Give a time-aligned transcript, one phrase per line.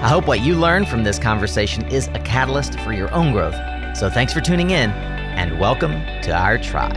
[0.00, 3.56] I hope what you learn from this conversation is a catalyst for your own growth.
[3.96, 5.90] So thanks for tuning in and welcome
[6.22, 6.96] to our tribe.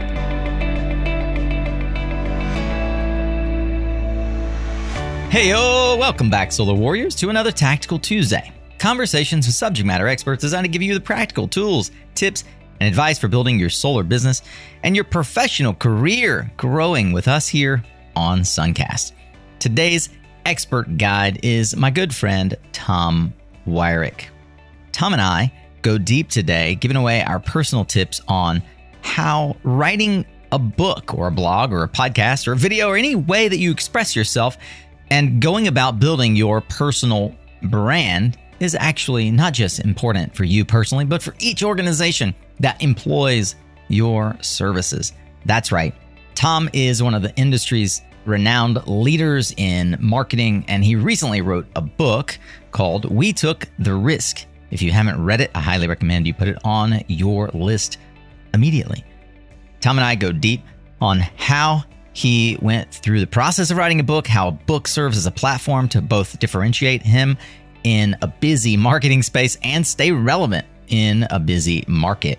[5.32, 8.52] Hey, yo, welcome back, Solar Warriors, to another Tactical Tuesday.
[8.78, 12.44] Conversations with subject matter experts designed to give you the practical tools, tips,
[12.80, 14.44] and advice for building your solar business
[14.84, 17.84] and your professional career growing with us here
[18.16, 19.14] on Suncast.
[19.58, 20.10] Today's
[20.46, 23.34] expert guide is my good friend, Tom
[23.68, 24.26] Weirich.
[24.92, 25.52] Tom and I
[25.82, 28.62] go deep today, giving away our personal tips on
[29.02, 33.16] how writing a book or a blog or a podcast or a video or any
[33.16, 34.58] way that you express yourself
[35.10, 41.06] and going about building your personal brand is actually not just important for you personally,
[41.06, 43.56] but for each organization that employs
[43.88, 45.14] your services.
[45.46, 45.94] That's right.
[46.36, 51.82] Tom is one of the industry's renowned leaders in marketing, and he recently wrote a
[51.82, 52.38] book
[52.72, 54.46] called We Took the Risk.
[54.72, 57.98] If you haven't read it, I highly recommend you put it on your list
[58.54, 59.04] immediately.
[59.80, 60.62] Tom and I go deep
[61.02, 61.84] on how
[62.14, 65.32] he went through the process of writing a book, how a book serves as a
[65.32, 67.38] platform to both differentiate him
[67.84, 72.38] in a busy marketing space and stay relevant in a busy market.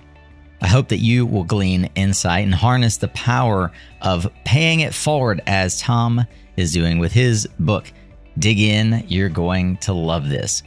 [0.63, 5.43] I hope that you will glean insight and harness the power of paying it forward
[5.49, 6.25] as Tom
[6.57, 7.93] is doing with his book.
[8.39, 10.63] Dig in, you're going to love this.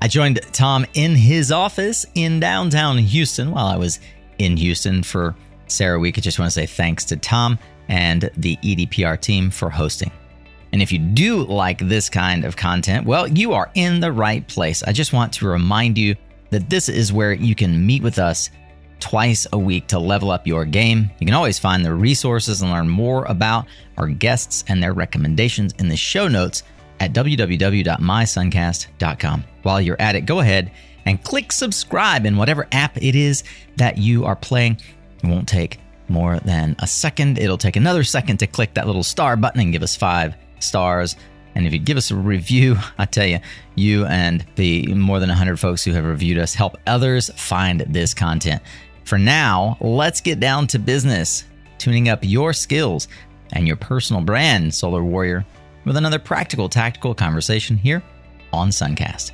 [0.00, 3.98] I joined Tom in his office in downtown Houston while I was
[4.38, 5.34] in Houston for
[5.66, 6.16] CERAWeek.
[6.16, 10.12] I just want to say thanks to Tom and the EDPR team for hosting.
[10.72, 14.46] And if you do like this kind of content, well, you are in the right
[14.46, 14.84] place.
[14.84, 16.14] I just want to remind you
[16.50, 18.50] that this is where you can meet with us
[19.04, 21.10] twice a week to level up your game.
[21.18, 23.66] You can always find the resources and learn more about
[23.98, 26.62] our guests and their recommendations in the show notes
[27.00, 29.44] at www.mysuncast.com.
[29.62, 30.70] While you're at it, go ahead
[31.04, 33.44] and click subscribe in whatever app it is
[33.76, 34.80] that you are playing.
[35.22, 37.38] It won't take more than a second.
[37.38, 41.14] It'll take another second to click that little star button and give us five stars.
[41.54, 43.40] And if you give us a review, I tell you,
[43.74, 48.14] you and the more than 100 folks who have reviewed us help others find this
[48.14, 48.62] content.
[49.04, 51.44] For now, let's get down to business,
[51.78, 53.08] tuning up your skills
[53.52, 55.44] and your personal brand, Solar Warrior,
[55.84, 58.02] with another practical, tactical conversation here
[58.52, 59.32] on Suncast.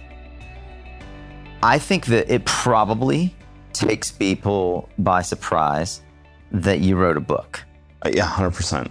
[1.62, 3.34] I think that it probably
[3.72, 6.02] takes people by surprise
[6.50, 7.62] that you wrote a book.
[8.04, 8.86] Uh, yeah, 100%.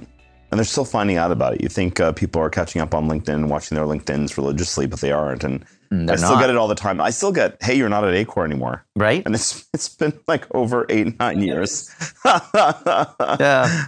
[0.52, 1.62] And they're still finding out about it.
[1.62, 5.02] You think uh, people are catching up on LinkedIn and watching their LinkedIn's religiously, but
[5.02, 5.44] they aren't.
[5.44, 6.42] And Mm, they're I still not.
[6.42, 7.02] get it all the time.
[7.02, 8.86] I still get, hey, you're not at ACORE anymore.
[8.96, 9.24] Right?
[9.26, 11.90] And it's it's been like over eight, nine years.
[12.26, 13.88] yeah.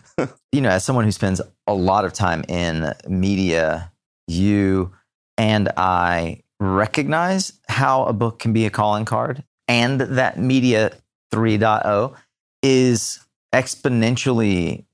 [0.52, 3.92] You know, as someone who spends a lot of time in media,
[4.28, 4.92] you
[5.38, 10.92] and I recognize how a book can be a calling card and that media
[11.34, 12.14] 3.0
[12.62, 13.20] is
[13.54, 14.86] exponentially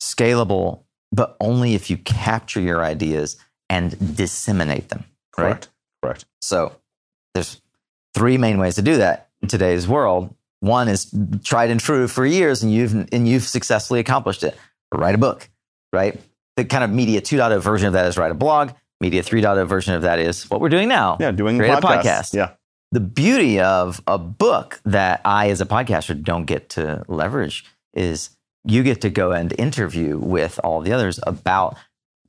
[0.00, 3.36] scalable, but only if you capture your ideas
[3.70, 5.04] and disseminate them.
[5.36, 5.66] Right.
[6.02, 6.24] Correct.
[6.40, 6.74] So
[7.34, 7.60] there's
[8.14, 10.34] three main ways to do that in today's world.
[10.60, 14.56] One is tried and true for years, and you've and you've successfully accomplished it.
[14.94, 15.48] Write a book,
[15.92, 16.20] right?
[16.56, 18.70] The kind of media 2.0 version of that is write a blog.
[19.00, 21.16] Media 3.0 version of that is what we're doing now.
[21.18, 22.02] Yeah, doing Create a podcasts.
[22.04, 22.34] podcast.
[22.34, 22.50] Yeah.
[22.92, 27.64] The beauty of a book that I, as a podcaster, don't get to leverage
[27.94, 28.30] is
[28.64, 31.76] you get to go and interview with all the others about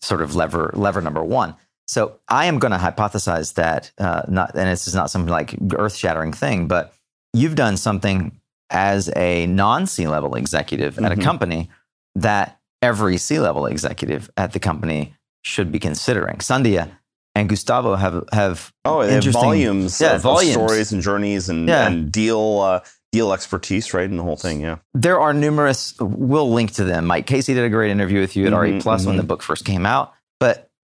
[0.01, 1.55] sort of lever lever number one.
[1.87, 5.55] So I am going to hypothesize that uh, not, and this is not some like
[5.77, 6.93] earth shattering thing, but
[7.33, 8.39] you've done something
[8.69, 11.23] as a non C level executive at a Mhm.
[11.23, 11.69] company
[12.15, 15.13] that every C level executive at the company
[15.43, 16.37] should be considering.
[16.37, 16.89] Sandhya
[17.35, 20.53] and Gustavo have have Oh, they have interesting- volumes, yeah, of, of volumes.
[20.53, 21.87] stories and journeys and, Yeah.
[21.87, 22.79] and deal uh,
[23.11, 24.09] deal expertise, right?
[24.09, 24.61] And the whole thing.
[24.61, 24.77] Yeah.
[24.95, 28.47] there are numerous we'll link to them mike casey did a great interview with you
[28.47, 29.19] at re Mhm, plus when mhm.
[29.19, 30.22] the book first came out but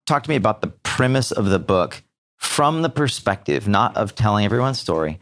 [0.08, 2.02] talk to me about the premise of the book
[2.38, 5.18] from the perspective not of telling everyone's story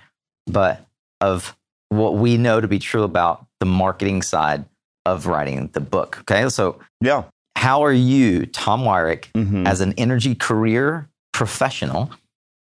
[0.46, 0.86] but
[1.20, 1.56] of
[1.88, 4.64] what we know to be true about the marketing side
[5.04, 7.24] of writing the book okay so Yeah.
[7.56, 9.66] how are you tom Weirich Mhm.
[9.66, 12.10] as an energy career professional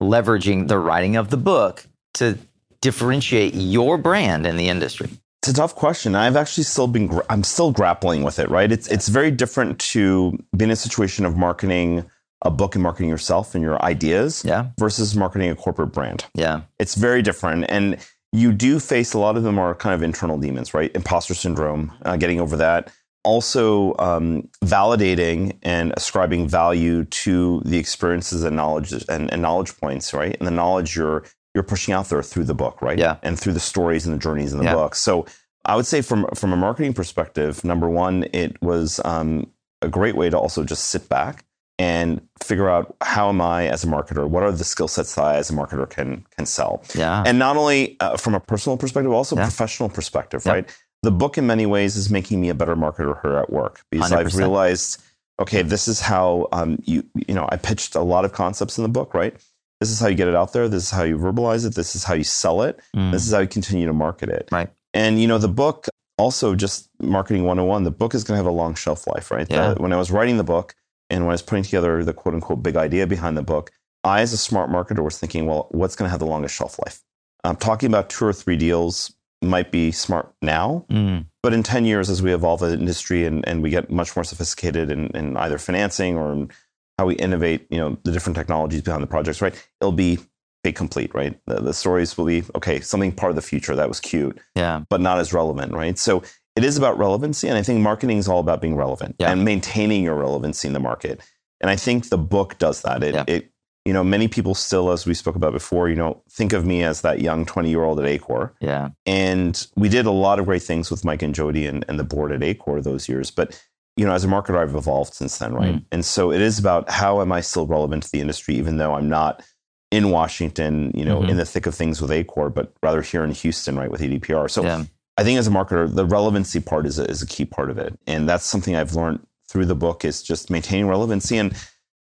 [0.02, 2.38] leveraging the writing of the book to
[2.80, 5.08] differentiate your brand in the industry?
[5.40, 6.14] It's a tough question.
[6.14, 8.70] I've actually still been, I'm still grappling with it, right?
[8.72, 12.04] It's, it's very different to be in a situation of marketing
[12.42, 14.66] a book and marketing yourself and your ideas Yeah.
[14.78, 16.24] versus marketing a corporate brand.
[16.34, 16.62] Yeah.
[16.78, 17.66] It's very different.
[17.68, 17.98] And
[18.32, 20.90] you do face a lot of them are kind of internal demons, right?
[20.94, 22.90] Imposter syndrome, uh, getting over that.
[23.24, 30.12] Also, um, validating and ascribing value to the experiences and knowledge and, and knowledge points,
[30.12, 30.36] right?
[30.38, 31.24] And the knowledge you're
[31.54, 32.98] you're pushing out there through the book, right?
[32.98, 33.16] Yeah.
[33.22, 34.74] And through the stories and the journeys in the Yeah.
[34.74, 34.94] book.
[34.94, 35.26] So
[35.66, 39.46] I would say from from a marketing perspective, number one, it was um,
[39.82, 41.44] a great way to also just sit back
[41.78, 44.28] and figure out how am I as a marketer?
[44.28, 46.82] What are the skill sets that I as a marketer can can sell?
[46.94, 47.22] Yeah.
[47.26, 49.44] And not only uh, from a personal perspective, also Yeah.
[49.44, 50.68] professional perspective, right?
[51.02, 54.12] The book, in many ways, is making me a better marketer here at work because
[54.12, 55.02] i have realized,
[55.40, 58.82] okay, this is how um, you you know I pitched a lot of concepts in
[58.84, 59.34] the book, right?
[59.80, 60.68] This is how you get it out there.
[60.68, 61.74] This is how you verbalize it.
[61.74, 62.78] This is how you sell it.
[62.94, 63.10] Mm.
[63.10, 64.48] This is how you continue to market it.
[64.52, 64.70] Right.
[64.94, 68.46] And you know, the book also just marketing 101, the book is going to have
[68.46, 69.46] a long shelf life, right?
[69.50, 69.74] Yeah.
[69.74, 70.76] When I was writing the book
[71.10, 73.70] and when I was putting together the quote unquote big idea behind the book,
[74.04, 76.78] I, as a smart marketer, was thinking, well, what's going to have the longest shelf
[76.84, 77.00] life?
[77.44, 81.26] Um, talking about two or three deals might be smart now, Mm.
[81.42, 84.22] but in 10 years, as we evolve the industry and, and we get much more
[84.24, 86.50] sophisticated in, in either financing or in
[86.98, 89.54] how we innovate, you know, the different technologies behind the projects, right?
[89.80, 90.20] It'll be
[90.62, 91.36] big complete, right?
[91.48, 94.82] The, the stories will be, okay, something part of the future that was cute, Yeah.
[94.88, 95.98] but not as relevant, right?
[95.98, 96.22] So
[96.56, 97.48] it is about relevancy.
[97.48, 99.30] And I think marketing is all about being relevant Yeah.
[99.30, 101.20] and maintaining your relevancy in the market.
[101.60, 103.02] And I think the book does that.
[103.02, 103.24] It, Yeah.
[103.26, 103.48] it,
[103.84, 106.82] you know, many people still, as we spoke about before, you know, think of me
[106.84, 108.52] as that young 20 year old at ACORE.
[108.60, 108.90] Yeah.
[109.06, 112.04] And we did a lot of great things with Mike and Jody and, and the
[112.04, 113.30] board at ACORE those years.
[113.30, 113.60] But,
[113.96, 115.74] you know, as a marketer, I've evolved since then, right?
[115.76, 115.84] Mm.
[115.90, 118.94] And so it is about how am I still relevant to the industry, even though
[118.94, 119.42] I'm not
[119.90, 121.30] in Washington, you know, Mhm.
[121.30, 124.48] in the thick of things with ACORE, but rather here in Houston, right, with EDPR.
[124.48, 124.84] So yeah.
[125.16, 127.78] I think as a marketer, the relevancy part is a, is a key part of
[127.78, 127.98] it.
[128.06, 131.36] And that's something I've learned through the book is just maintaining relevancy.
[131.36, 131.54] And,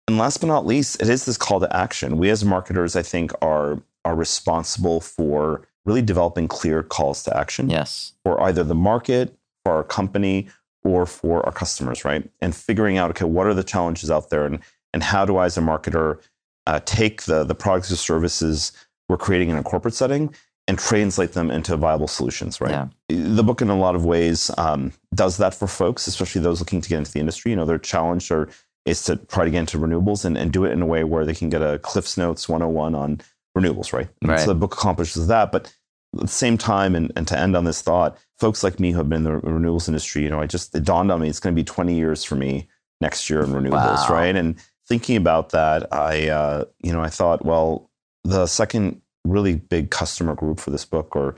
[0.07, 2.17] and last but not least, it is this call to action.
[2.17, 7.69] We as marketers, I think, are, are responsible for really developing clear calls to action
[7.69, 8.13] Yes.
[8.23, 10.47] for either the market, for our company,
[10.83, 12.29] or for our customers, right?
[12.41, 14.59] And figuring out, okay, what are the challenges out there, and
[14.93, 16.19] and how do I, as a marketer,
[16.67, 18.71] uh, take the the products or services
[19.07, 20.33] we're creating in a corporate setting
[20.67, 22.71] and translate them into viable solutions, right?
[22.71, 22.87] Yeah.
[23.09, 26.81] The book, in a lot of ways, um, does that for folks, especially those looking
[26.81, 27.51] to get into the industry.
[27.51, 28.49] You know, their challenge or
[28.85, 31.25] is to try to get into renewables and, and do it in a way where
[31.25, 33.21] they can get a Cliff's Notes 101 on
[33.57, 34.07] renewables, right?
[34.23, 34.39] Right.
[34.39, 35.73] So the book accomplishes that, but
[36.15, 38.97] at the same time, and, and to end on this thought, folks like me who
[38.97, 41.39] have been in the renewables industry, you know, I just, it dawned on me, it's
[41.39, 42.67] going to be 20 years for me
[43.01, 44.15] next year in renewables, Wow.
[44.15, 44.35] right?
[44.35, 44.55] And
[44.87, 47.89] thinking about that, I, uh, you know, I thought, well,
[48.23, 51.35] the second really big customer group for this book or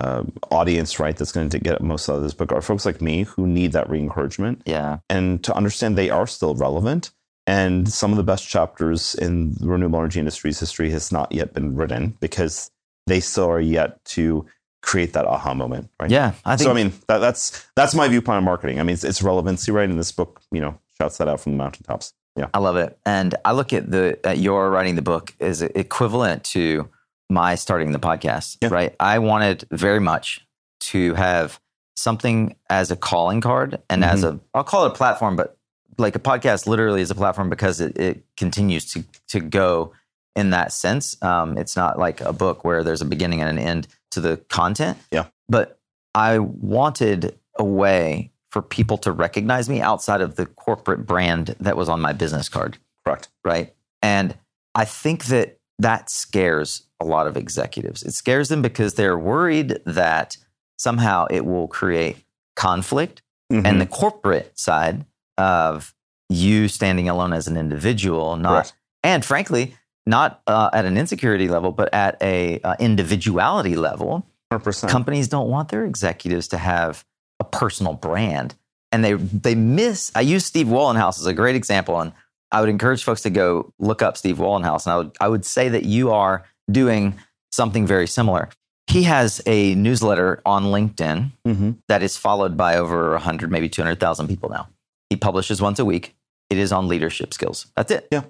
[0.00, 3.00] uh, audience, right, that's going to get most out of this book are folks like
[3.00, 4.98] me who need that re encouragement Yeah.
[5.08, 7.10] and to understand they are still relevant.
[7.46, 11.52] And some of the best chapters in the renewable energy industry's history has not yet
[11.52, 12.70] been written because
[13.06, 14.46] they still are yet to
[14.82, 16.10] create that aha moment, right?
[16.10, 16.32] Yeah.
[16.44, 18.80] I think So I mean, that, that's that's my viewpoint on marketing.
[18.80, 19.88] I mean, it's, it's relevancy, right?
[19.88, 22.14] And this book, you know, shouts that out from the mountaintops.
[22.34, 22.48] Yeah.
[22.54, 22.98] I love it.
[23.06, 26.88] And I look at the at your writing the book as equivalent to
[27.30, 28.68] my starting the podcast, Yeah.
[28.70, 28.94] right?
[29.00, 30.46] I wanted very much
[30.80, 31.60] to have
[31.96, 34.36] something as a calling card and as Mm-hmm.
[34.36, 35.56] a I'll call it a platform, but
[35.96, 39.92] like a podcast literally is a platform because it, it continues to to go
[40.36, 41.20] in that sense.
[41.22, 44.38] Um, it's not like a book where there's a beginning and an end to the
[44.48, 44.98] content.
[45.12, 45.26] Yeah.
[45.48, 45.78] But
[46.14, 51.76] I wanted a way for people to recognize me outside of the corporate brand that
[51.76, 53.28] was on my business card, Correct.
[53.44, 53.72] right?
[54.02, 54.36] And
[54.74, 58.02] I think that that scares a lot of executives.
[58.02, 60.36] It scares them because they're worried that
[60.78, 62.18] somehow it will create
[62.56, 63.66] conflict Mhm.
[63.66, 65.04] and the corporate side
[65.36, 65.94] of
[66.30, 68.72] you standing alone as an individual, not Correct.
[69.02, 69.76] and frankly,
[70.06, 74.26] not uh, at an insecurity level, but at a uh, individuality level.
[74.52, 74.88] 100%.
[74.88, 77.04] Companies don't want their executives to have
[77.40, 78.54] a personal brand,
[78.92, 80.12] and they they miss.
[80.14, 82.12] I use Steve Wallenhouse as a great example, and
[82.54, 85.44] I would encourage folks to go look up Steve Wallenhouse, and I would I would
[85.44, 87.14] say that you are doing
[87.52, 88.48] something very similar.
[88.86, 91.78] He has a newsletter on LinkedIn Mhm.
[91.88, 94.68] that is followed by over 100, maybe 200,000 people now.
[95.10, 96.14] He publishes once a week.
[96.50, 97.66] It is on leadership skills.
[97.76, 98.06] That's it.
[98.12, 98.22] Yeah.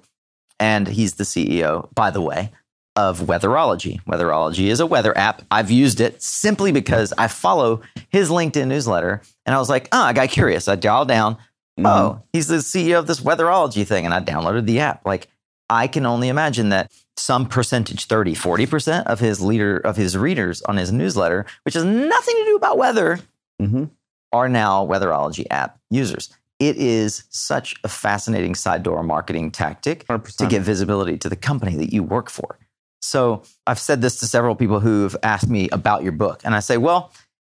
[0.59, 2.51] And he's the CEO, by the way,
[2.95, 4.01] of Weatherology.
[4.05, 5.41] Weatherology is a weather app.
[5.51, 9.21] I've used it simply because I follow his LinkedIn newsletter.
[9.45, 10.67] And I was like, oh, I got curious.
[10.67, 11.37] I dialed down.
[11.83, 14.05] Oh, he's the CEO of this Weatherology thing.
[14.05, 15.05] And I downloaded the app.
[15.05, 15.27] Like,
[15.69, 20.61] I can only imagine that some percentage 30 40% of his leader of his readers
[20.63, 23.19] on his newsletter which has nothing to do about weather
[23.61, 23.89] Mhm.
[24.33, 26.29] are now weatherology app users
[26.59, 30.35] it is such a fascinating side door marketing tactic 100%.
[30.39, 32.59] to get visibility to the company that you work for
[33.01, 36.59] so i've said this to several people who've asked me about your book and i
[36.59, 37.13] say well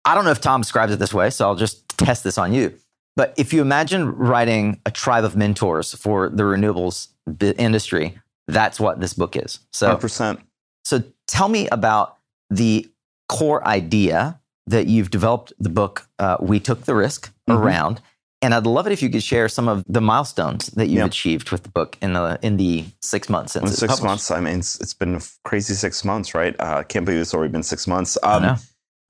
[0.03, 2.51] i don't know if tom describes it this way so i'll just test this on
[2.53, 2.73] you
[3.15, 7.07] but if you imagine writing a tribe of mentors for the renewables
[7.57, 8.17] industry
[8.47, 10.39] that's what this book is so 100%.
[10.83, 12.17] so tell me about
[12.49, 12.87] the
[13.27, 17.55] core idea that you've developed the book uh, "We Took the Risk" Mhm.
[17.57, 18.01] around,
[18.41, 21.05] and I'd love it if you could share some of the milestones that you've Yeah.
[21.05, 24.03] achieved with the book in the in the six months since In six published.
[24.03, 26.55] months, I mean, it's, it's been a crazy six months, right?
[26.59, 28.17] Uh, can't believe it's already been six months.
[28.23, 28.55] I Um, know.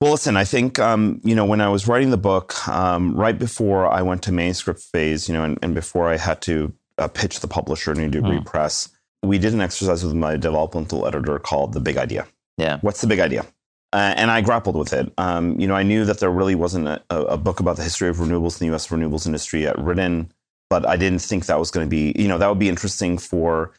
[0.00, 3.38] Well, listen, I think, um, you know, when I was writing the book, um, right
[3.38, 7.08] before I went to manuscript phase, you know, and, and before I had to uh,
[7.08, 8.44] pitch the publisher, New Degree Hmm.
[8.44, 8.90] Press,
[9.22, 12.26] we did an exercise with my developmental editor called The Big Idea.
[12.58, 12.78] Yeah.
[12.82, 13.46] What's the big idea?
[13.92, 15.10] Uh, and I grappled with it.
[15.16, 18.08] Um, you know, I knew that there really wasn't a, a book about the history
[18.08, 18.88] of renewables in the U.S.
[18.88, 20.30] renewables industry yet written,
[20.68, 23.16] but I didn't think that was going to be, you know, that would be interesting
[23.16, 23.72] for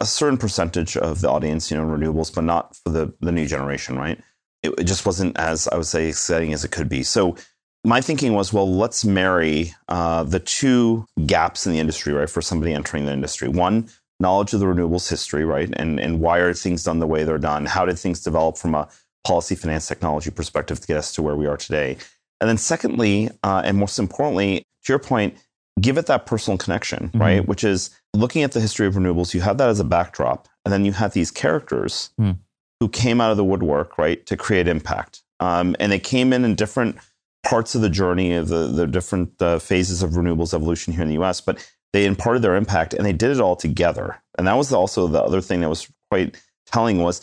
[0.00, 3.46] a certain percentage of the audience, you know, renewables, but not for the the new
[3.46, 4.18] generation, right?
[4.62, 7.02] It, just wasn't as I would say exciting as it could be.
[7.02, 7.36] So
[7.84, 12.42] my thinking was, well, let's marry uh, the two gaps in the industry, right, for
[12.42, 13.48] somebody entering the industry.
[13.48, 13.88] One,
[14.20, 17.38] knowledge of the renewables history, right, and and why are things done the way they're
[17.38, 17.66] done?
[17.66, 18.88] How did things develop from a
[19.24, 21.96] policy, finance, technology perspective to get us to where we are today?
[22.40, 25.36] And then secondly, uh, and most importantly, to your point,
[25.80, 27.20] give it that personal connection, Mhm.
[27.20, 27.46] right?
[27.46, 29.34] Which is looking at the history of renewables.
[29.34, 32.32] You have that as a backdrop, and then you have these characters Hmm.
[32.80, 35.22] Who came out of the woodwork, right, to create impact.
[35.40, 36.96] Um, and they came in in different
[37.44, 41.08] parts of the journey of the, the different uh, phases of renewables evolution here in
[41.08, 44.20] the US, but they imparted their impact and they did it all together.
[44.36, 47.20] And that was also the other thing that was quite telling was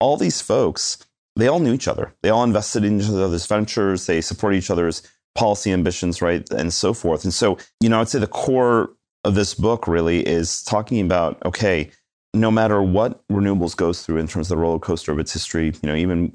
[0.00, 0.98] all these folks,
[1.36, 2.12] they all knew each other.
[2.22, 4.06] They all invested in each other's ventures.
[4.06, 5.02] They support each other's
[5.34, 7.24] policy ambitions, right, and so forth.
[7.24, 8.90] And so, you know, I'd say the core
[9.24, 11.90] of this book really is talking about okay,
[12.40, 15.66] no matter what renewables goes through in terms of the roller coaster of its history,
[15.66, 16.32] you know, even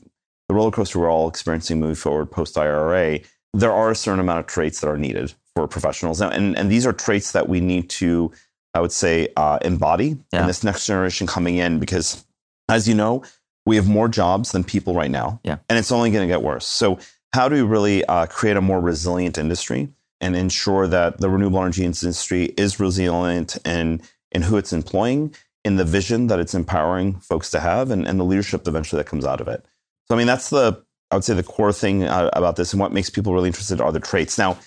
[0.50, 3.20] the roller coaster we're all experiencing moving forward post IRA,
[3.54, 6.70] there are a certain amount of traits that are needed for professionals, now, and and
[6.72, 8.32] these are traits that we need to,
[8.74, 10.42] I would say, uh, embody Yeah.
[10.42, 12.26] in this next generation coming in because,
[12.70, 13.24] as you know,
[13.66, 15.58] we have more jobs than people right now, Yeah.
[15.70, 16.66] and it's only going to get worse.
[16.66, 16.98] So,
[17.34, 21.60] how do we really uh, create a more resilient industry and ensure that the renewable
[21.62, 27.20] energy industry is resilient in in who it's employing, in the vision that it's empowering
[27.20, 29.66] folks to have, and, and the leadership eventually that comes out of it.
[30.08, 32.80] So, I mean, that's the I would say the core thing uh, about this, and
[32.80, 34.38] what makes people really interested are the traits.
[34.38, 34.58] Now,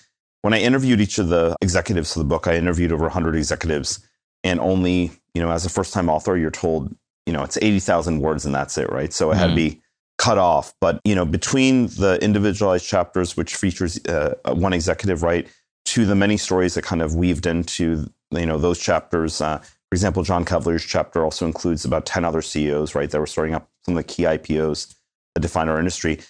[0.43, 4.07] when I interviewed each of the executives for the book, I interviewed over 100 executives,
[4.45, 8.21] and only you know, as a first time author, you're told you know it's 80,000
[8.21, 9.12] words and that's it, right?
[9.12, 9.83] So it had to be
[10.17, 10.73] cut off.
[10.81, 15.47] But you know, between the individualized chapters, which features uh, one executive, right,
[15.87, 19.41] to the many stories that kind of weaved into you know those chapters.
[19.41, 19.62] Uh,
[19.97, 23.69] example, John Cavalier's chapter also includes about 10 other CEOs, right, that were starting up
[23.85, 24.95] some of the key IPOs
[25.35, 26.21] that define our industry.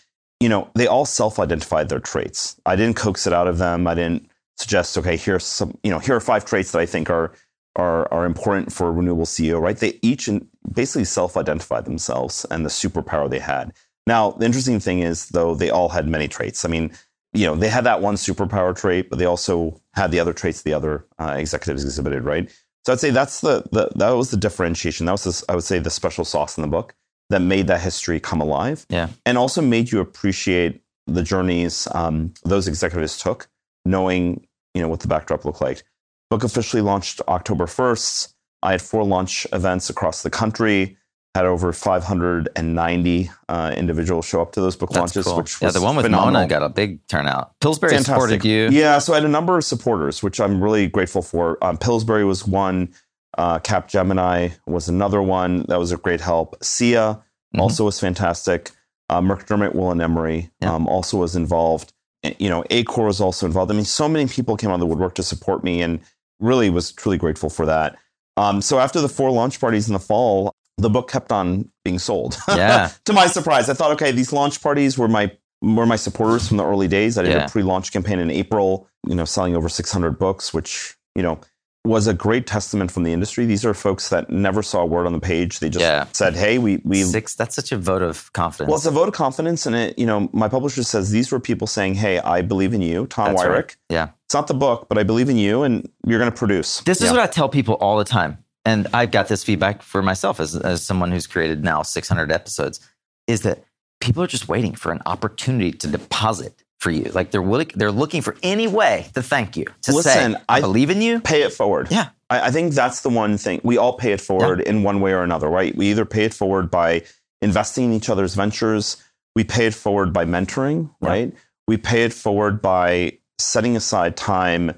[0.40, 2.60] You know, they all self-identified their traits.
[2.66, 3.86] I didn't coax it out of them.
[3.86, 7.10] I didn't suggest, okay, here's some, you know, here are five traits that I think
[7.10, 7.32] are
[7.76, 9.76] are are important for a renewable CEO, right?
[9.76, 10.30] They each
[10.72, 13.72] basically self-identified themselves and the superpower they had.
[14.06, 16.64] Now, the interesting thing is, though, they all had many traits.
[16.64, 16.92] I mean,
[17.32, 20.62] you know, they had that one superpower trait, but they also had the other traits
[20.62, 22.50] the other uh, executives exhibited, right?
[22.86, 25.06] So I'd say that's the, the that was the differentiation.
[25.06, 26.94] That was, the, I would say, the special sauce in the book
[27.30, 29.08] that made that history come alive, Yeah.
[29.24, 33.48] and also made you appreciate the journeys um, those executives took,
[33.84, 35.82] knowing you know what the backdrop looked like.
[36.30, 38.34] Book officially launched October first.
[38.62, 40.96] I had four launch events across the country.
[41.36, 45.36] Had over 590 uh, individuals show up to those book That's launches, cool.
[45.36, 46.32] which yeah, the one with phenomenal.
[46.32, 47.52] Mona got a big turnout.
[47.60, 48.68] Pillsbury supported you.
[48.70, 51.58] Yeah, so I had a number of supporters, which I'm really grateful for.
[51.62, 52.94] Um, Pillsbury was one.
[53.36, 55.66] Uh, Cap Gemini was another one.
[55.68, 56.56] That was a great help.
[56.62, 57.20] SEIA
[57.54, 57.60] Mhm.
[57.60, 58.70] also was fantastic.
[59.10, 60.74] Uh, McDermott, Will, and Emery Yeah.
[60.74, 61.92] um, also was involved.
[62.22, 63.70] And, you know, ACORE was also involved.
[63.70, 66.00] I mean, so many people came out of the woodwork to support me, and
[66.40, 67.96] really was truly grateful for that.
[68.38, 71.98] Um, so after the four launch parties in the fall, the book kept on being
[71.98, 72.36] sold.
[72.48, 72.90] Yeah.
[73.04, 75.30] to my surprise, I thought, okay, these launch parties were my
[75.62, 77.16] were my supporters from the early days.
[77.16, 77.46] I did Yeah.
[77.46, 81.38] a pre-launch campaign in April, you know, selling over 600 books, which you know
[81.84, 83.46] was a great testament from the industry.
[83.46, 85.60] These are folks that never saw a word on the page.
[85.60, 86.06] They just Yeah.
[86.12, 87.34] said, "Hey, we we." Six.
[87.36, 88.68] That's such a vote of confidence.
[88.68, 89.98] well, it's a vote of confidence, and it.
[89.98, 93.28] You know, my publisher says these were people saying, "Hey, I believe in you, Tom
[93.32, 93.52] That's Weirich.
[93.52, 93.76] right.
[93.88, 94.08] Yeah.
[94.26, 97.00] It's not the book, but I believe in you, and you're going to produce." This
[97.00, 98.38] is what I tell people all the time.
[98.66, 102.80] And I've got this feedback for myself as, as someone who's created now 600 episodes,
[103.26, 103.64] is that
[104.00, 107.04] people are just waiting for an opportunity to deposit for you.
[107.14, 110.58] Like they're willing, they're looking for any way to thank you, to Listen, say, I,
[110.58, 111.20] I- believe in you.
[111.20, 111.88] Pay it forward.
[111.90, 112.10] Yeah.
[112.28, 113.60] I, I think that's the one thing.
[113.64, 115.74] We all pay it forward in one way or another, right?
[115.74, 117.04] We either pay it forward by
[117.40, 118.96] investing in each other's ventures,
[119.34, 121.08] we pay it forward by mentoring, Yeah.
[121.08, 121.34] right?
[121.68, 124.72] We pay it forward by setting aside time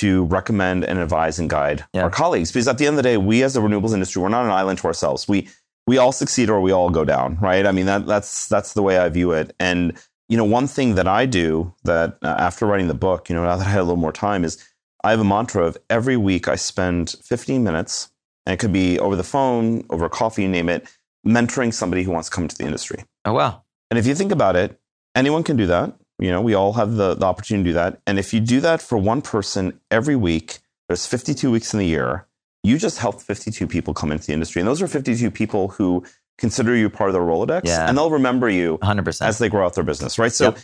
[0.00, 2.02] to recommend and advise and guide Yeah.
[2.04, 2.50] our colleagues.
[2.52, 4.50] Because at the end of the day, we as the renewables industry, we're not an
[4.52, 5.28] island to ourselves.
[5.28, 5.48] We
[5.86, 7.66] we all succeed or we all go down, right?
[7.66, 9.54] I mean that that's that's the way I view it.
[9.60, 9.92] And
[10.28, 13.44] you know, one thing that I do that uh, after writing the book, you know,
[13.44, 14.56] now that I had a little more time is
[15.04, 18.08] I have a mantra of every week I spend 15 minutes,
[18.46, 20.88] and it could be over the phone, over coffee, you name it,
[21.26, 23.04] mentoring somebody who wants to come into the industry.
[23.26, 23.62] Oh, wow.
[23.90, 24.80] And if you think about it,
[25.14, 25.92] anyone can do that.
[26.18, 28.00] You know, we all have the, the opportunity to do that.
[28.06, 31.86] And if you do that for one person every week, there's 52 weeks in the
[31.86, 32.26] year,
[32.62, 34.60] you just helped 52 people come into the industry.
[34.60, 36.04] And those are 52 people who
[36.38, 37.88] consider you part of their Rolodex Yeah.
[37.88, 39.22] and they'll remember you 100%.
[39.26, 40.32] as they grow out their business, right?
[40.32, 40.58] So Yep.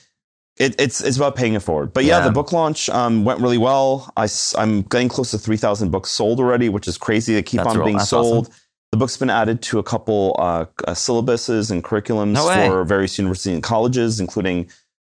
[0.59, 1.92] it, it's it's about paying it forward.
[1.92, 2.25] But yeah, Yeah.
[2.26, 4.12] the book launch um, went really well.
[4.16, 7.35] I, am getting close to 3,000 books sold already, which is crazy.
[7.35, 8.50] They keep That's on real- being that's sold.
[8.92, 13.19] The book's been added to a couple uh, uh, syllabuses and curriculums No for various
[13.19, 14.69] universities and colleges, including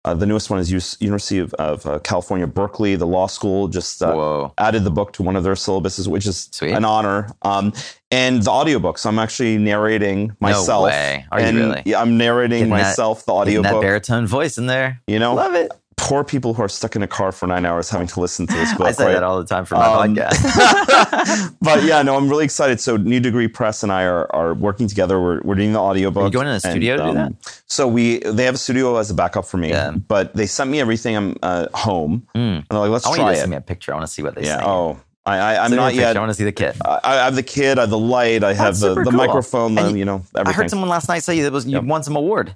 [0.06, 3.68] uh, the newest one is US University of, of uh, California, Berkeley, the law school.
[3.68, 6.72] Just uh, added the book to one of their syllabuses, which is Sweet.
[6.74, 7.30] an honor.
[7.42, 7.74] Um,
[8.12, 8.98] and the audiobook.
[9.00, 10.68] So I'm actually narrating myself.
[10.84, 11.26] No way.
[11.32, 11.96] Are you really?
[11.96, 13.82] I'm narrating Getting that- myself the Getting that audiobook.
[13.82, 15.02] baritone voice in there.
[15.08, 15.72] You know, Love it.
[15.98, 18.54] Poor people who are stuck in a car for nine hours having to listen to
[18.54, 18.88] this book.
[18.88, 19.12] I say right?
[19.14, 21.56] that all the time for my Um, podcast.
[21.62, 22.80] but yeah, no, I'm really excited.
[22.80, 25.20] So New Degree Press and I are, are working together.
[25.22, 26.24] We're, we're doing the audiobook.
[26.24, 27.62] Are you going in a studio to do that?
[27.68, 29.70] So we they have a studio as a backup for me.
[29.70, 29.92] Yeah.
[29.92, 31.16] But they sent me everything.
[31.16, 32.58] I'm uh, home, Mm.
[32.58, 33.40] and they're like, let's I want you try to it.
[33.42, 33.92] send me a picture.
[33.94, 34.58] I want to see what they yeah.
[34.60, 34.64] say.
[34.66, 36.18] Oh, I, I, I'm Send me a not yet.
[36.18, 36.76] I want to see the kit.
[36.84, 37.78] I, I have the kid.
[37.78, 38.44] I have the light.
[38.44, 39.12] I have That's the, the cool.
[39.14, 39.76] microphone.
[39.76, 41.84] The, And you know I heard someone last night say that was you Yep.
[41.86, 42.56] won some award.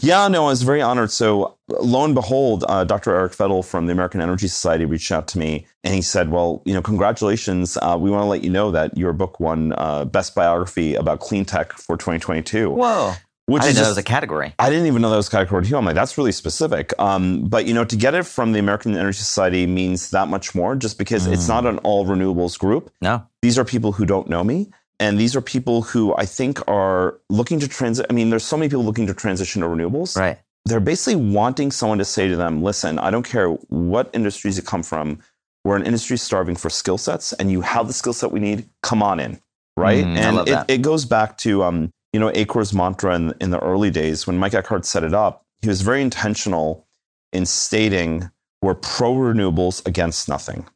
[0.00, 1.10] Yeah, no, I was very honored.
[1.10, 3.14] So, lo and behold, uh, Dr.
[3.14, 6.62] Eric Fettel from the American Energy Society reached out to me and he said, Well,
[6.64, 7.78] you know, congratulations.
[7.80, 11.20] Uh, we want to let you know that your book won uh, Best Biography about
[11.20, 12.70] Clean Tech for 2022.
[12.70, 13.12] Whoa.
[13.46, 14.54] Which I is didn't know it just, was a category.
[14.58, 15.74] I didn't even know that was a category two.
[15.78, 16.92] I'm like, that's really specific.
[16.98, 20.54] Um, but you know, to get it from the American Energy Society means that much
[20.54, 21.48] more, just because it's Mm.
[21.48, 22.90] not an all renewables group.
[23.00, 23.22] No.
[23.40, 24.68] These are people who don't know me,
[25.00, 28.06] and these are people who I think are looking to transit.
[28.10, 30.38] I mean, there's so many people looking to transition to renewables Right.
[30.64, 34.62] they're basically wanting someone to say to them, listen, I don't care what industries you
[34.62, 35.20] come from.
[35.64, 38.68] We're an industry starving for skill sets, and you have the skill set we need.
[38.82, 39.40] Come on in.
[39.76, 40.04] Right.
[40.04, 43.60] Mm, and it, it goes back to, um, you know, ACORE's mantra in, in the
[43.60, 45.44] early days when Mike Eckhart set it up.
[45.62, 46.86] He was very intentional
[47.32, 48.30] in stating
[48.62, 50.66] we're pro renewables against nothing.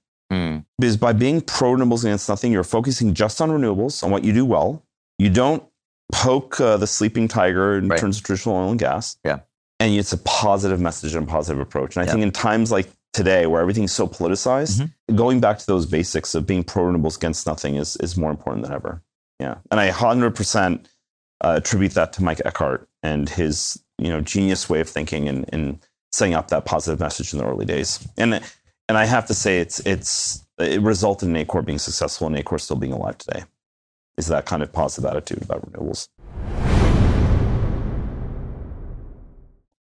[0.83, 4.33] Because by being pro renewables against nothing, you're focusing just on renewables, on what you
[4.33, 4.83] do well.
[5.17, 5.63] You don't
[6.11, 8.01] poke uh, the sleeping tiger in Right.
[8.01, 9.17] terms of traditional oil and gas.
[9.25, 9.39] Yeah.
[9.79, 11.95] And it's a positive message and a positive approach.
[11.95, 12.11] And I Yeah.
[12.15, 15.15] think in times like today, where everything's so politicized, Mm-hmm.
[15.15, 18.65] going back to those basics of being pro renewables against nothing is, is more important
[18.65, 19.03] than ever.
[19.39, 19.59] Yeah.
[19.71, 20.87] And I 100%
[21.45, 25.45] uh, attribute that to Mike Eckhart and his you know genius way of thinking and,
[25.53, 25.79] and
[26.11, 28.01] setting up that positive message in the early days.
[28.19, 28.41] And
[28.89, 32.59] and I have to say it's it's it resulted in ACORE being successful and ACORE
[32.59, 33.45] still being alive today.
[34.17, 36.09] Is that kind of positive attitude about renewables?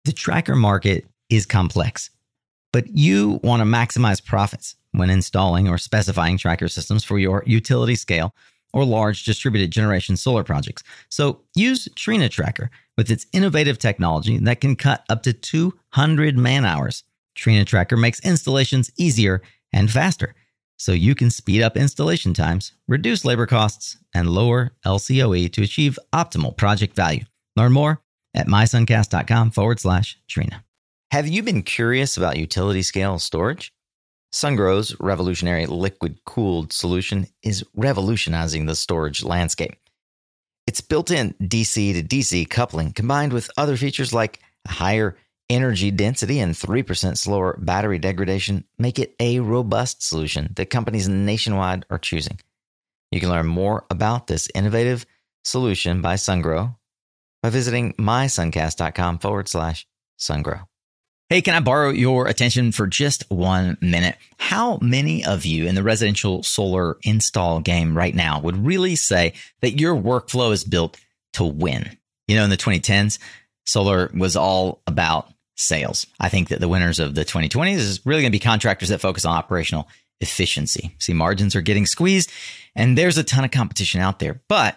[0.06, 2.10] The tracker market is complex,
[2.72, 7.96] but you want to maximize profits when installing or specifying tracker systems for your utility
[7.96, 8.36] scale
[8.74, 10.84] or large distributed generation solar projects.
[11.10, 16.66] So use Trina Tracker with its innovative technology that can cut up to 200 man
[16.66, 17.04] hours.
[17.36, 20.36] Trina Tracker makes installations easier and faster,
[20.84, 25.98] so you can speed up installation times, reduce labor costs, and lower LCOE to achieve
[26.12, 27.24] optimal project value.
[27.56, 28.02] Learn more
[28.34, 30.66] at mysuncast.com forward slash Trina.
[31.12, 33.72] Have you been curious about utility scale storage?
[34.34, 39.78] SunGrow's revolutionary liquid cooled solution is revolutionizing the storage landscape.
[40.68, 45.16] Its built in DC to DC coupling combined with other features like a higher
[45.50, 51.86] energy density and 3% slower battery degradation make it a robust solution that companies nationwide
[51.90, 52.40] are choosing.
[53.12, 55.06] You can learn more about this innovative
[55.44, 56.76] solution by SunGrow
[57.44, 59.86] by visiting mysuncast.com forward slash
[60.18, 60.64] sungrow.
[61.30, 64.18] Hey, can I borrow your attention for just one minute?
[64.38, 69.34] How many of you in the residential solar install game right now would really say
[69.62, 71.00] that your workflow is built
[71.34, 71.98] to win?
[72.28, 73.20] You know, in the 2010s,
[73.66, 76.08] solar was all about sales.
[76.20, 79.02] I think that the winners of the 2020s is really going to be contractors that
[79.02, 79.88] focus on operational
[80.22, 80.96] efficiency.
[81.00, 82.32] See, margins are getting squeezed
[82.76, 84.76] and there's a ton of competition out there, but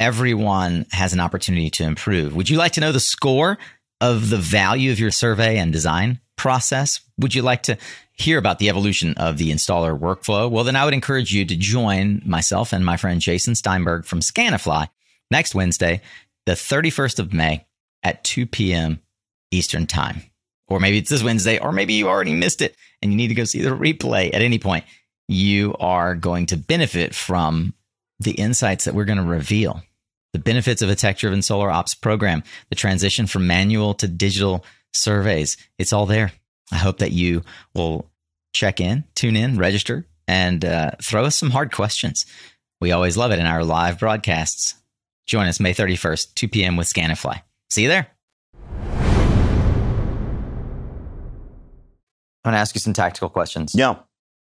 [0.00, 2.34] everyone has an opportunity to improve.
[2.34, 3.58] Would you like to know the score
[4.00, 7.00] of the value of your survey and design process?
[7.18, 7.76] Would you like to
[8.12, 10.50] hear about the evolution of the installer workflow?
[10.50, 14.20] Well, then I would encourage you to join myself and my friend Jason Steinberg from
[14.20, 14.88] Scanifly
[15.30, 16.00] next Wednesday,
[16.46, 17.66] the 31st of May
[18.02, 19.00] at 2 p.m.
[19.50, 20.22] Eastern Time.
[20.68, 23.34] Or maybe it's this Wednesday, or maybe you already missed it and you need to
[23.34, 24.84] go see the replay at any point.
[25.28, 27.74] You are going to benefit from
[28.20, 29.82] the insights that we're going to reveal
[30.32, 34.64] the benefits of a tech driven solar ops program, the transition from manual to digital
[34.92, 35.56] surveys.
[35.78, 36.32] It's all there.
[36.70, 37.42] I hope that you
[37.74, 38.10] will
[38.52, 42.26] check in, tune in, register, and uh, throw us some hard questions.
[42.80, 44.74] We always love it in our live broadcasts.
[45.26, 46.76] Join us May 31st, 2 p.m.
[46.76, 47.42] with Scanifly.
[47.70, 48.06] See you there.
[52.44, 53.74] I'm going to ask you some tactical questions.
[53.74, 53.96] Yeah.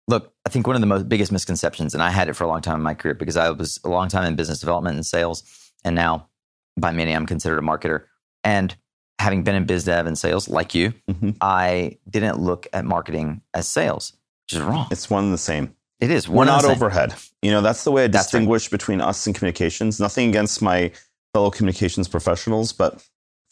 [0.06, 2.46] Look, I think one of the most biggest misconceptions, and I had it for a
[2.46, 5.04] long time in my career because I was a long time in business development and
[5.04, 5.42] sales,
[5.84, 6.28] and now
[6.76, 8.04] by many I'm considered a marketer.
[8.44, 8.76] And
[9.18, 11.30] having been in biz dev and sales like you, mm-hmm.
[11.40, 14.12] I didn't look at marketing as sales,
[14.44, 14.86] which is wrong.
[14.92, 15.74] It's one and the same.
[15.98, 16.28] It is.
[16.28, 17.14] We're not overhead.
[17.42, 18.70] You know, that's the way I distinguish right.
[18.70, 19.98] between us and communications.
[19.98, 20.92] Nothing against my
[21.34, 23.04] fellow communications professionals, but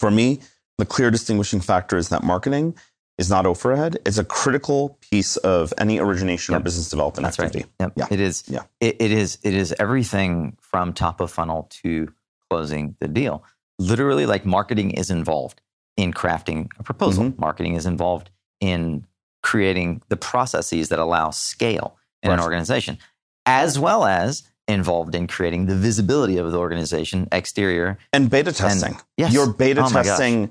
[0.05, 0.41] for me,
[0.77, 2.77] the clear distinguishing factor is that marketing
[3.17, 3.97] is not overhead.
[4.05, 6.61] It's a critical piece of any origination yep.
[6.61, 7.71] or business development That's activity.
[7.81, 7.87] Right.
[7.87, 7.93] Yep.
[7.97, 8.07] Yeah.
[8.11, 8.45] It is.
[8.47, 8.63] Yeah.
[8.81, 9.39] It, it is.
[9.43, 12.13] It is everything from top of funnel to
[12.51, 13.45] closing the deal.
[13.79, 15.63] Literally, like marketing is involved
[15.97, 17.25] in crafting a proposal.
[17.25, 17.41] Mm-hmm.
[17.41, 18.29] Marketing is involved
[18.61, 19.07] in
[19.43, 22.39] creating the processes that allow scale in right.
[22.39, 22.99] an organization,
[23.47, 28.95] as well as involved in creating the visibility of the organization exterior and beta testing.
[28.95, 29.33] And, yes.
[29.33, 30.51] You're beta oh testing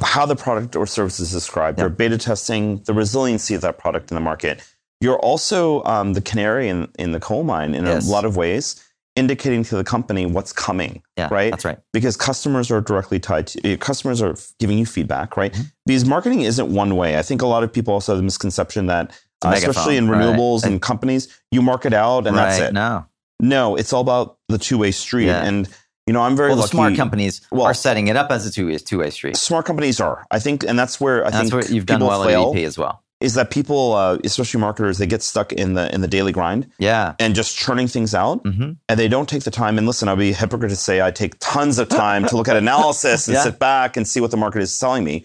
[0.00, 1.78] how the product or service is described.
[1.78, 1.82] Yep.
[1.82, 4.62] You're beta testing the resiliency of that product in the market.
[5.00, 8.08] You're also um, the canary in, in the coal mine in yes.
[8.08, 8.82] a lot of ways,
[9.16, 11.02] indicating to the company what's coming.
[11.18, 11.50] Yeah, right.
[11.50, 11.78] That's right.
[11.92, 15.52] Because customers are directly tied to customers are giving you feedback, right?
[15.52, 15.62] Mm-hmm.
[15.86, 17.18] Because marketing isn't one way.
[17.18, 19.10] I think a lot of people also have the misconception that,
[19.44, 20.72] uh, especially in renewables right.
[20.72, 22.50] and companies, you market out and right.
[22.50, 22.72] that's it.
[22.72, 23.04] No,
[23.42, 25.44] no, it's all about the two way street yeah.
[25.44, 25.68] and
[26.06, 26.58] you know, I'm very well.
[26.58, 26.70] Lucky.
[26.70, 29.36] smart companies well, are setting it up as a two two way street.
[29.36, 32.48] Smart companies are, I think, and that's where I that's think you've done well fail,
[32.48, 33.04] in VP as well.
[33.20, 36.68] Is that people, uh, especially marketers, they get stuck in the in the daily grind,
[36.78, 38.72] yeah, and just churning things out, mm-hmm.
[38.88, 39.78] and they don't take the time.
[39.78, 42.48] And listen, I'd be a hypocrite to say I take tons of time to look
[42.48, 43.44] at analysis and yeah.
[43.44, 45.24] sit back and see what the market is selling me.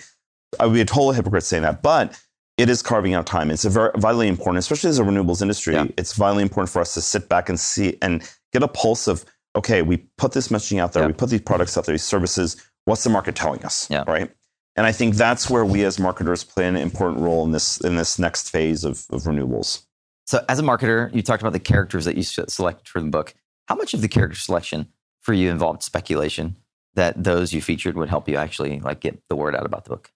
[0.60, 2.19] I would be a total hypocrite saying that, but
[2.58, 3.52] it is carving out time.
[3.52, 5.76] It's a very vitally important, especially as a renewables industry.
[5.76, 5.88] Yeah.
[5.98, 9.24] It's vitally important for us to sit back and see and get a pulse of
[9.56, 11.10] okay, we put this messaging out there, yep.
[11.10, 12.58] we put these products out there, these services.
[12.86, 13.89] What's the market telling us?
[13.89, 14.04] Yeah.
[14.08, 14.32] Right.
[14.76, 17.96] And I think that's where we as marketers play an important role in this in
[17.96, 19.84] this next phase of, of renewables.
[20.26, 23.34] So, as a marketer, you talked about the characters that you selected for the book.
[23.67, 24.88] How much of the character selection
[25.22, 26.58] for you involved speculation
[26.93, 29.89] that those you featured would help you actually like get the word out about the
[29.91, 30.12] book?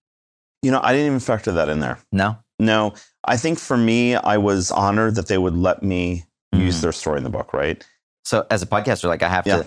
[0.61, 1.99] You know, I didn't even factor that in there.
[2.11, 2.93] No, no.
[3.23, 6.65] I think for me, I was honored that they would let me mm-hmm.
[6.65, 7.53] use their story in the book.
[7.53, 7.85] Right.
[8.23, 9.63] So as a podcaster, like I have yeah.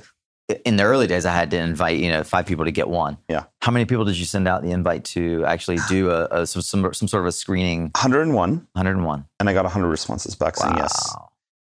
[0.49, 2.89] to, in the early days, I had to invite, you know, five people to get
[2.89, 3.19] one.
[3.29, 3.45] Yeah.
[3.63, 6.63] How many people did you send out the invite to actually do a, a some,
[6.63, 7.91] some, some, sort of a screening?
[7.95, 8.51] 101.
[8.73, 9.25] 101.
[9.41, 11.17] And I got 100 responses back saying yes.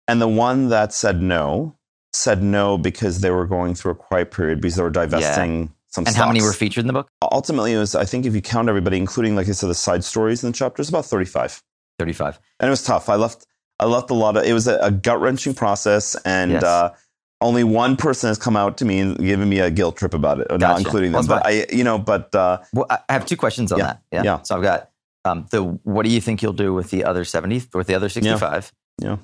[0.09, 1.77] And the one that said no
[2.12, 5.69] said no because they were going through a quiet period because they were divesting yeah.
[5.90, 6.22] Some And stocks.
[6.22, 7.09] how many were featured in the book?
[7.20, 10.05] Ultimately, it was, I think if you count everybody, including, like I said, the side
[10.05, 11.62] stories in the chapters, about 35.
[11.98, 12.38] 35.
[12.61, 13.09] And it was tough.
[13.09, 13.46] I left,
[13.81, 14.44] I left a lot of.
[14.44, 16.62] It was a, a gut wrenching process, and yes.
[16.62, 16.94] uh,
[17.40, 20.40] only one person has come out to me and given me a guilt trip about
[20.40, 20.59] it, gotcha.
[20.59, 21.26] not including them.
[21.26, 24.03] Well, but I, you know, but uh, well, I have two questions on yeah, that.
[24.12, 24.22] Yeah.
[24.22, 24.42] yeah.
[24.42, 24.90] So I've got
[25.24, 25.62] um, the.
[25.62, 27.62] What do you think you'll do with the other seventy?
[27.72, 28.72] With the other sixty-five?
[29.00, 29.09] Yeah.
[29.09, 29.16] yeah.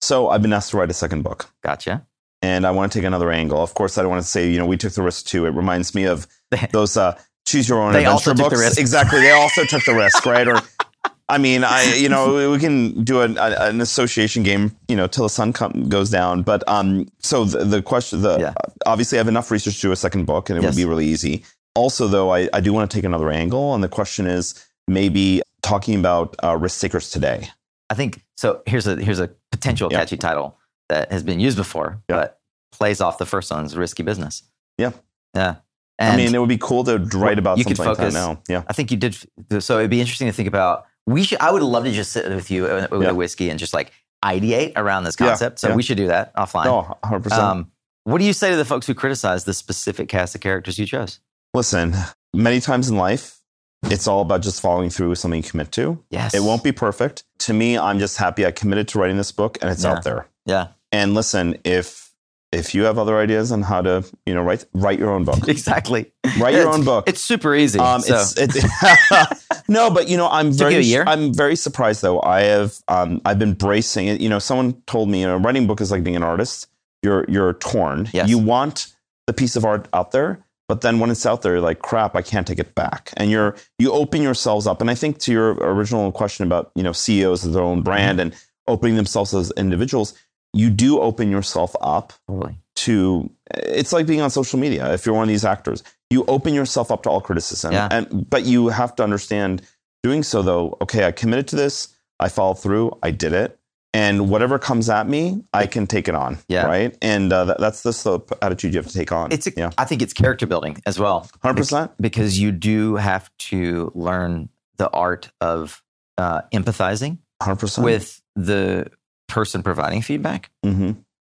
[0.00, 1.52] So I've been asked to write a second book.
[1.62, 2.06] Gotcha.
[2.42, 3.62] And I want to take another angle.
[3.62, 5.46] Of course, I don't want to say, you know, we took the risk too.
[5.46, 6.26] It reminds me of
[6.72, 8.40] those uh, choose your own they adventure also books.
[8.40, 8.80] Took the risk.
[8.80, 9.20] Exactly.
[9.20, 10.48] They also took the risk, right?
[10.48, 10.60] Or
[11.28, 15.24] I mean, I you know we can do an, an association game, you know, till
[15.24, 16.42] the sun come, goes down.
[16.42, 18.54] But um, so the, the question, the yeah.
[18.84, 20.74] obviously I have enough research to do a second book, and it yes.
[20.74, 21.44] would be really easy.
[21.76, 25.40] Also, though, I, I do want to take another angle, and the question is maybe
[25.62, 27.48] talking about uh, risk takers today.
[27.88, 28.62] I think so.
[28.66, 29.98] Here's a here's a potential yeah.
[29.98, 30.58] catchy title
[30.90, 32.16] that has been used before, yeah.
[32.16, 32.40] but
[32.72, 34.42] plays off the first one's risky business.
[34.78, 34.92] Yeah,
[35.34, 35.56] yeah.
[35.98, 38.14] And I mean, it would be cool to write about you something could focus, like
[38.14, 38.42] that now.
[38.48, 39.16] Yeah, I think you did.
[39.60, 41.40] So it'd be interesting to think about we should.
[41.40, 43.10] I would love to just sit with you with yeah.
[43.10, 43.92] a whiskey and just like
[44.24, 45.62] ideate around this concept.
[45.62, 46.66] Yeah, so we should do that offline.
[46.66, 47.32] Oh, 100%.
[47.32, 47.72] Um,
[48.04, 50.86] what do you say to the folks who criticize the specific cast of characters you
[50.86, 51.20] chose?
[51.54, 51.94] Listen,
[52.34, 53.40] many times in life,
[53.84, 56.02] It's all about just following through with something you commit to.
[56.10, 56.34] Yes.
[56.34, 57.24] It won't be perfect.
[57.40, 59.92] To me, I'm just happy I committed to writing this book and it's Yeah.
[59.92, 60.26] out there.
[60.44, 60.68] Yeah.
[60.92, 62.10] And listen, if
[62.52, 65.38] if you have other ideas on how to, you know, write write your own book.
[65.48, 66.10] Exactly.
[66.38, 67.08] Write your own book.
[67.08, 67.78] It's super easy.
[67.78, 68.14] Um, so.
[68.16, 70.96] it's, it's no, but you know, I'm very?
[70.96, 72.20] I'm very surprised though.
[72.22, 74.20] I have, um, I've been bracing it.
[74.20, 76.66] You know, someone told me, you know, writing a book is like being an artist.
[77.02, 78.08] You're, you're torn.
[78.12, 78.28] Yes.
[78.28, 78.92] You want
[79.26, 82.14] the piece of art out there, but then when it's out there, you're like, crap,
[82.14, 83.12] I can't take it back.
[83.16, 84.80] And you're, you open yourselves up.
[84.80, 88.18] And I think to your original question about, you know, CEOs of their own brand
[88.18, 88.32] Mm-hmm.
[88.32, 90.14] and opening themselves as individuals,
[90.52, 92.56] you do open yourself up totally.
[92.76, 96.54] to it's like being on social media if you're one of these actors you open
[96.54, 97.88] yourself up to all criticism Yeah.
[97.90, 99.62] and but you have to understand
[100.02, 103.58] doing so though okay i committed to this i followed through i did it
[103.92, 106.66] and whatever comes at me i can take it on Yeah.
[106.66, 109.52] right and uh, that, that's the of attitude you have to take on It's a,
[109.56, 111.28] yeah I think it's character building as well.
[111.44, 115.82] 100% because you do have to learn the art of
[116.18, 118.90] uh, empathizing 100% with the
[119.30, 120.92] person providing feedback hmm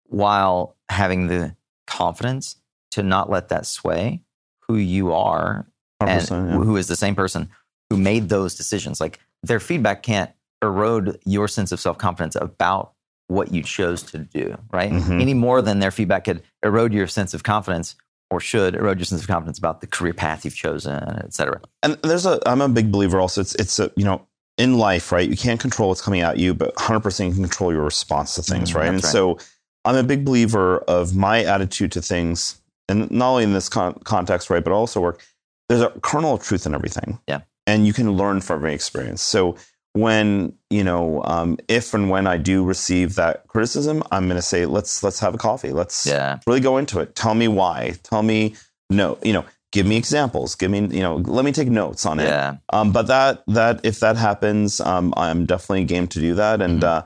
[0.08, 1.55] while having the
[1.88, 2.58] confidence
[2.91, 4.21] to not let that sway
[4.67, 5.67] who you are
[5.99, 6.58] and yeah.
[6.58, 7.49] who is the same person
[7.89, 9.01] who made those decisions.
[9.01, 10.31] Like their feedback can't
[10.62, 12.93] erode your sense of self confidence about
[13.27, 14.91] what you chose to do, right?
[14.91, 15.19] Mhm.
[15.21, 17.95] Any more than their feedback could erode your sense of confidence
[18.29, 21.60] or should erode your sense of confidence about the career path you've chosen, et cetera.
[21.84, 24.27] and there's a i'm a big believer also it's it's a you know
[24.58, 27.74] in life right you can't control what's coming at you but 100% you can control
[27.74, 29.12] your response to things Mm, right and right.
[29.12, 29.38] so
[29.84, 34.00] i'm a big believer of my attitude to things and not only in this con-
[34.06, 35.22] context right but also work
[35.68, 37.41] there's a kernel of truth in everything Yeah.
[37.68, 39.58] and you can learn from every experience so
[39.94, 44.41] when you know um, if and when i do receive that criticism i'm going to
[44.41, 46.39] say let's let's have a coffee let's Yeah.
[46.48, 47.15] really go into it.
[47.15, 47.96] Tell me why.
[48.04, 48.56] Tell me
[48.89, 49.18] no.
[49.24, 50.56] You know, give me examples.
[50.56, 51.16] Give me you know.
[51.38, 52.30] Let me take notes on it.
[52.34, 52.56] Yeah.
[52.76, 56.62] Um, but that that if that happens, um, I'm definitely game to do that.
[56.62, 56.88] And Mhm.
[56.94, 57.02] uh,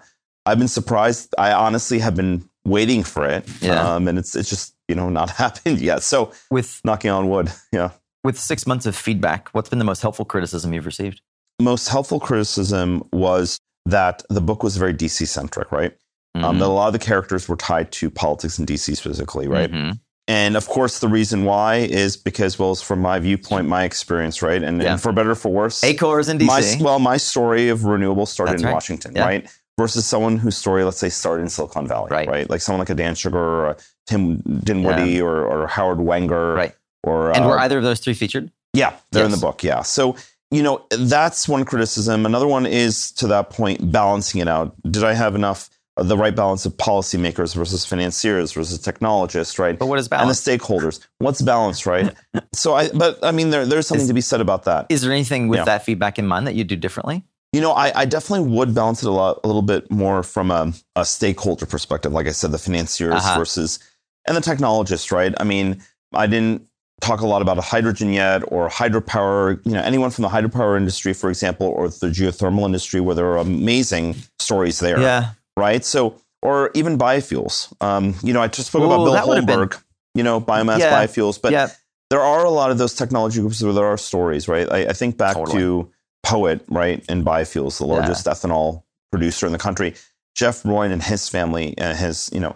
[0.47, 1.33] I've been surprised.
[1.37, 3.43] I honestly have been waiting for it.
[3.61, 3.81] Yeah.
[3.95, 6.03] Um, and it's it's just you know not happened yet.
[6.03, 7.47] So With knocking on wood.
[7.79, 7.89] Yeah.
[8.23, 11.21] with six months of feedback, what's been the most helpful criticism you've received?
[11.61, 15.93] Most helpful criticism was that the book was very DC centric, right?
[16.35, 16.59] Um, Mhm.
[16.59, 19.71] that a lot of the characters were tied to politics in DC specifically, right?
[19.71, 19.99] Mhm.
[20.29, 24.41] And of course, the reason why is because, well, it's from my viewpoint, my experience,
[24.43, 24.61] right?
[24.61, 24.91] And, Yeah.
[24.93, 26.81] and for better or for worse, ACORE's in my, DC.
[26.81, 28.73] well, my story of renewables started That's in right.
[28.73, 29.25] Washington, Yeah.
[29.25, 29.49] right?
[29.77, 32.27] Versus someone whose story, let's say, started in Silicon Valley, Right.
[32.29, 32.49] right?
[32.49, 36.75] Like someone like a Dan Shugar or Tim Dinwiddie or, or Howard Wenger, Right.
[37.03, 38.51] Or and uh, were either of those three featured?
[38.73, 39.63] yeah, they're in the book.
[39.63, 39.81] Yeah.
[39.81, 40.15] So,
[40.51, 42.25] you know, that's one criticism.
[42.25, 44.75] Another one is to that point, balancing it out.
[44.83, 45.69] Did I have enough,
[46.03, 49.77] the right balance of policymakers versus financiers versus technologists, right?
[49.77, 50.47] But what is balance?
[50.47, 50.99] And the stakeholders.
[51.19, 52.13] What's balance, right?
[52.53, 54.85] so I, but I mean, there, there's something Is- to be said about that.
[54.89, 55.65] Is there anything with Yeah.
[55.65, 57.23] that feedback in mind that you do differently?
[57.53, 60.51] You know, I, I definitely would balance it a lot, a little bit more from
[60.51, 62.11] a, a stakeholder perspective.
[62.13, 63.39] Like I said, the financiers Uh-huh.
[63.39, 63.79] versus
[64.27, 65.33] and the technologists, right?
[65.39, 65.81] I mean,
[66.13, 66.67] I didn't
[67.01, 69.59] talk a lot about hydrogen yet or hydropower.
[69.65, 73.25] You know, anyone from the hydropower industry, for example, or the geothermal industry, where there
[73.25, 75.31] are amazing stories there, Yeah.
[75.59, 75.83] Right?
[75.85, 77.73] So, or even biofuels.
[77.81, 79.83] Um, you know, I just spoke about Bill would've been- Holberg.
[80.15, 80.91] You know, biomass Yeah.
[81.05, 81.69] biofuels, but yeah.
[82.09, 84.67] there are a lot of those technology groups where there are stories, right?
[84.71, 85.59] I, I think back Totally.
[85.59, 85.91] to
[86.23, 89.93] Poet, right, and biofuels, the largest ethanol producer in the country.
[90.35, 92.53] Jeff Broin and his family and his, you know,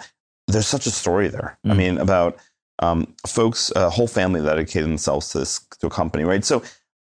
[0.47, 1.57] there's such a story there.
[1.65, 1.77] I Mm.
[1.77, 2.37] mean, about
[2.81, 6.43] um, folks, a whole family that dedicated themselves to this to a company, right?
[6.43, 6.63] So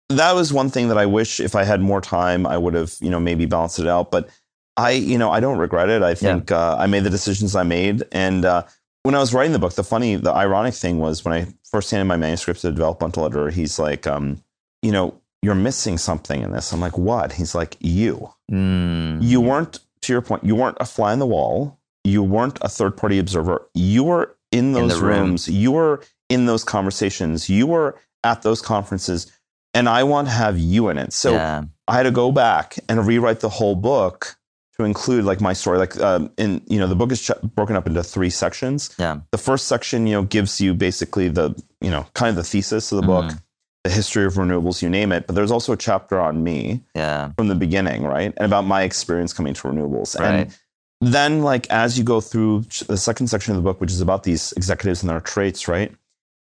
[0.08, 2.94] that was one thing that I wish if I had more time, I would have,
[3.00, 4.10] you know, maybe balanced it out.
[4.10, 4.28] But
[4.76, 6.02] I, you know, I don't regret it.
[6.02, 8.64] I think uh, I made the decisions I made, and uh,
[9.02, 11.90] when I was writing the book, the funny, the ironic thing was when I first
[11.90, 14.42] handed my manuscript to the developmental editor, he's like, um,
[14.80, 16.72] you know, you're missing something in this.
[16.72, 17.32] I'm like, what?
[17.32, 18.32] He's like, you.
[18.50, 19.22] Mm.
[19.22, 21.78] You weren't, to your point, you weren't a fly on the wall.
[22.04, 23.66] You weren't a third party observer.
[23.74, 25.18] You were in In those room.
[25.18, 25.48] rooms.
[25.48, 27.50] You were in those conversations.
[27.50, 29.32] You were at those conferences.
[29.74, 31.12] And I want to have you in it.
[31.12, 31.64] So yeah.
[31.88, 34.36] I had to go back and rewrite the whole book
[34.82, 35.78] to include like my story.
[35.78, 38.94] Like, um, in you know, the book is ch- broken up into three sections.
[38.98, 39.20] Yeah.
[39.30, 42.92] The first section, you know, gives you basically the you know kind of the thesis
[42.92, 43.38] of the book, Mhm.
[43.84, 45.26] the history of renewables, you name it.
[45.26, 47.30] But there's also a chapter on me Yeah.
[47.36, 50.18] from the beginning, right, and about my experience coming to renewables.
[50.18, 50.48] Right.
[51.00, 54.00] And then, like as you go through the second section of the book, which is
[54.00, 55.92] about these executives and their traits, right.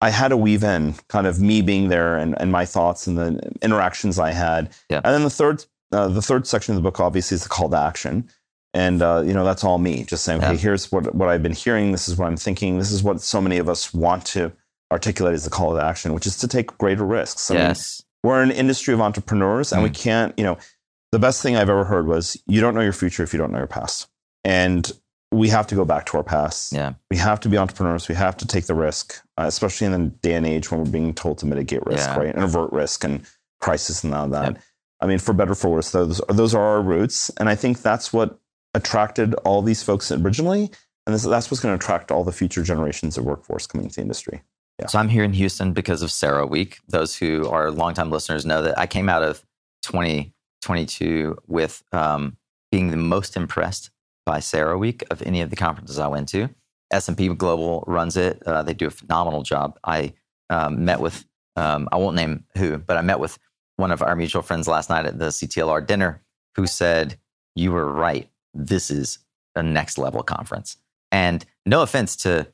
[0.03, 3.17] I had to weave in kind of me being there and, and my thoughts and
[3.17, 4.71] the interactions I had.
[4.91, 5.01] Yeah.
[5.05, 7.69] And then the third uh, the third section of the book obviously is the call
[7.71, 8.29] to action.
[8.75, 10.59] And uh, you know, that's all me just saying, okay, Yeah.
[10.59, 13.41] here's what what I've been hearing, this is what I'm thinking, this is what so
[13.41, 14.53] many of us want to
[14.91, 17.51] articulate as the call to action, which is to take greater risks.
[17.51, 18.03] I mean, yes.
[18.23, 19.85] We're an industry of entrepreneurs, and mm.
[19.85, 20.57] we can't, you know,
[21.11, 23.51] the best thing I've ever heard was you don't know your future if you don't
[23.51, 24.09] know your past.
[24.45, 24.91] And
[25.33, 26.73] we have to go back to our past.
[26.73, 26.93] Yeah.
[27.11, 28.09] We have to be entrepreneurs.
[28.09, 30.91] We have to take the risk, uh, especially in the day and age when we're
[30.91, 32.19] being told to mitigate risk, yeah.
[32.19, 32.35] right?
[32.35, 33.25] And avert risk and
[33.61, 34.55] crisis and all that.
[34.55, 34.63] Yep.
[35.03, 37.29] I mean, for better for worse, those, those are our roots.
[37.39, 38.39] And I think that's what
[38.73, 40.71] attracted all these folks originally.
[41.07, 43.97] And this, that's what's going to attract all the future generations of workforce coming into
[43.97, 44.43] the industry.
[44.79, 44.87] Yeah.
[44.87, 46.77] So I'm here in Houston because of CERAWeek.
[46.89, 49.45] Those who are longtime listeners know that I came out of
[49.83, 52.37] 2022 with um,
[52.71, 53.91] being the most impressed
[54.25, 56.49] by CERAWeek of any of the conferences I went to.
[56.93, 58.43] S&P Global runs it.
[58.47, 59.79] Uh, they do a phenomenal job.
[59.83, 60.13] I
[60.51, 61.25] um, met with,
[61.57, 63.39] um, I won't name who, but I met with
[63.83, 66.23] one of our mutual friends last night at the CTLR dinner
[66.55, 67.19] who said,
[67.57, 68.31] You were right.
[68.55, 69.19] This is
[69.57, 70.77] a next level conference.
[71.11, 72.47] And no offense to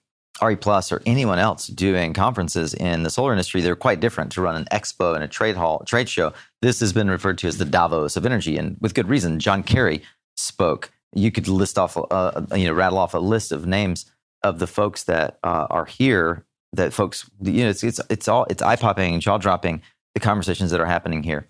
[0.43, 4.41] RE Plus or anyone else doing conferences in the solar industry, they're quite different to
[4.41, 6.33] run an expo and a trade hall, trade show.
[6.63, 9.39] This has been referred to as the Davos of energy, and with good reason.
[9.39, 10.03] John Kerry
[10.37, 10.91] spoke.
[11.15, 14.07] You could list off, uh, you know, rattle off a list of names
[14.43, 16.45] of the folks that uh, are here.
[16.75, 19.83] That folks, you know, it's it's it's all it's eye popping, and jaw dropping.
[20.15, 21.47] The conversations that are happening here,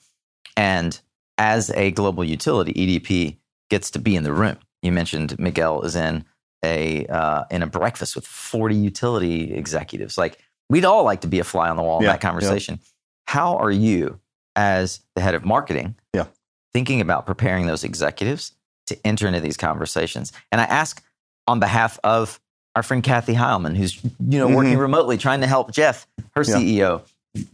[0.57, 1.01] and
[1.39, 3.37] as a global utility, EDP
[3.71, 4.57] gets to be in the room.
[4.83, 6.25] You mentioned Miguel is in
[6.65, 10.19] a uh, in a breakfast with 40 utility executives.
[10.19, 12.79] Like we'd all like to be a fly on the wall yeah, in that conversation.
[12.81, 12.89] Yeah.
[13.27, 14.21] How are you,
[14.57, 16.27] as the head of marketing, yeah.
[16.73, 18.53] thinking about preparing those executives
[18.87, 20.33] to enter into these conversations?
[20.51, 21.03] And I ask
[21.47, 22.41] on behalf of
[22.75, 24.55] our friend Kathy Heilman, who's you know mm-hmm.
[24.55, 26.43] working remotely, trying to help Jeff, her.
[26.43, 27.03] CEO,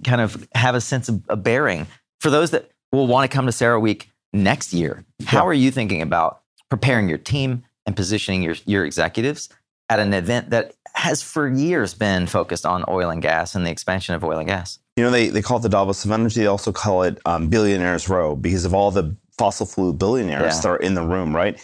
[0.04, 1.86] kind of have a sense of a bearing
[2.20, 5.04] for those that will want to come to CERAWeek Week next year.
[5.24, 9.48] How are you thinking about preparing your team and positioning your, your executives
[9.88, 13.70] at an event that has for years been focused on oil and gas and the
[13.70, 14.78] expansion of oil and gas.
[14.96, 16.40] You know, they, they call it the Davos of Energy.
[16.40, 20.60] They also call it um, Billionaires Row because of all the fossil fuel billionaires yeah.
[20.60, 21.60] that are in the room, right?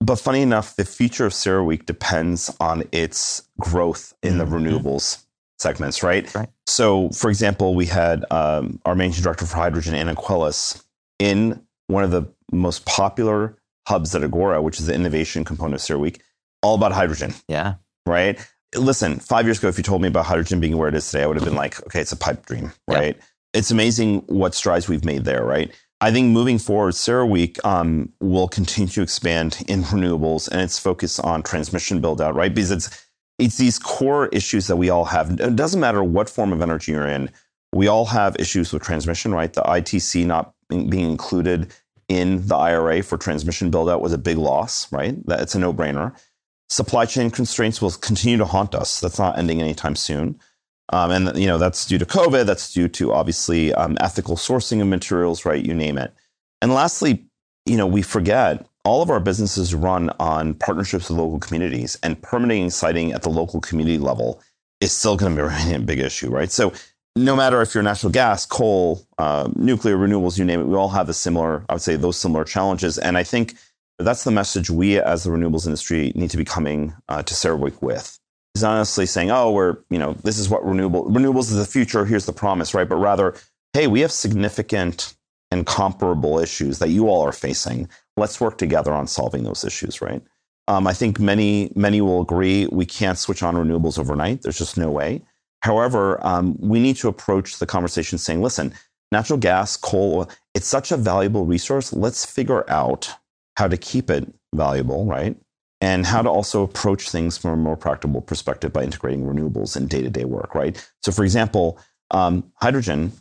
[0.00, 4.50] But funny enough, the future of CERAWeek depends on its growth in mm-hmm.
[4.50, 5.24] the renewables
[5.60, 6.32] segments, right?
[6.34, 6.48] right?
[6.66, 10.82] So, for example, we had um, our managing director for hydrogen, Ana Quelhas,
[11.18, 15.80] in one of the most popular hubs at Agora, which is the innovation component of
[15.80, 16.20] CERAWeek,
[16.62, 17.34] all about hydrogen.
[17.48, 17.74] Yeah.
[18.06, 18.38] Right.
[18.74, 21.24] Listen, five years ago, if you told me about hydrogen being where it is today,
[21.24, 23.18] I would have been like, okay, it's a pipe dream, right?
[23.52, 25.72] It's amazing what strides we've made there, right?
[26.00, 31.18] I think moving forward, CERAWeek um, will continue to expand in renewables and its focus
[31.18, 32.54] on transmission build out, right?
[32.54, 33.09] Because it's
[33.40, 35.40] it's these core issues that we all have.
[35.40, 37.30] It doesn't matter what form of energy you're in.
[37.72, 39.52] We all have issues with transmission, right?
[39.52, 41.72] The ITC not being included
[42.08, 45.16] in the IRA for transmission build out was a big loss, right?
[45.26, 46.14] That's a no brainer.
[46.68, 49.00] Supply chain constraints will continue to haunt us.
[49.00, 50.38] That's not ending anytime soon.
[50.92, 52.46] Um, and you know that's due to COVID.
[52.46, 55.64] That's due to obviously um, ethical sourcing of materials, right?
[55.64, 56.12] You name it.
[56.60, 57.26] And lastly,
[57.64, 62.20] you know we forget all of our businesses run on partnerships with local communities, and
[62.22, 64.42] permitting and siting at the local community level
[64.80, 66.50] is still going to be a big issue, right?
[66.50, 66.72] So
[67.16, 70.88] no matter if you're natural gas, coal, uh, nuclear, renewables, you name it, we all
[70.88, 72.98] have a similar, I would say, those similar challenges.
[72.98, 73.54] And I think
[73.98, 77.82] that's the message we as the renewables industry need to be coming uh, to CERAWeek
[77.82, 78.18] with.
[78.54, 82.04] Is necessarily saying, oh, we're, you know, this is what renewable renewables is the future,
[82.04, 82.88] here's the promise, right?
[82.88, 83.34] But rather,
[83.74, 85.14] hey, we have significant
[85.52, 87.88] and comparable issues that you all are facing.
[88.16, 90.22] Let's work together on solving those issues, right?
[90.68, 94.42] Um, I think many many will agree we can't switch on renewables overnight.
[94.42, 95.22] There's just no way.
[95.62, 98.72] However, um, we need to approach the conversation saying, listen,
[99.12, 101.92] natural gas, coal, oil, it's such a valuable resource.
[101.92, 103.12] Let's figure out
[103.56, 105.36] how to keep it valuable, right?
[105.82, 109.86] And how to also approach things from a more practical perspective by integrating renewables in
[109.86, 110.76] day to day work, right?
[111.02, 111.78] So, for example,
[112.10, 113.12] um, hydrogen,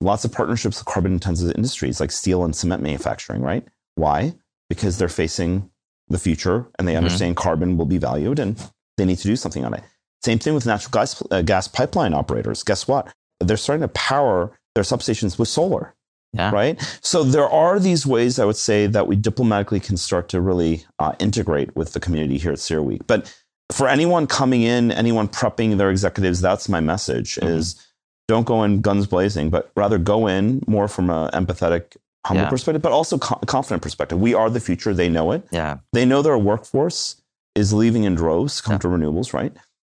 [0.00, 3.66] lots of partnerships with carbon intensive industries like steel and cement manufacturing, right?
[3.96, 4.34] Why?
[4.68, 5.70] Because they're facing
[6.08, 7.04] the future and they mm-hmm.
[7.04, 8.56] understand carbon will be valued and
[8.96, 9.82] they need to do something on it.
[10.24, 12.62] Same thing with natural gas, uh, gas pipeline operators.
[12.62, 13.12] Guess what?
[13.40, 15.94] They're starting to power their substations with solar.
[16.32, 16.50] Yeah.
[16.50, 16.98] Right.
[17.00, 20.84] So there are these ways I would say that we diplomatically can start to really
[20.98, 23.06] uh, integrate with the community here at CERAWeek.
[23.06, 23.34] But
[23.72, 27.48] for anyone coming in, anyone prepping their executives, that's my message: mm-hmm.
[27.48, 27.86] is
[28.28, 31.96] don't go in guns blazing, but rather go in more from an empathetic,
[32.26, 32.50] humble yeah.
[32.50, 34.20] perspective, but also co- confident perspective.
[34.20, 35.46] We are the future; they know it.
[35.50, 37.22] Yeah, they know their workforce
[37.54, 38.78] is leaving in droves come yeah.
[38.78, 39.52] to renewables, right?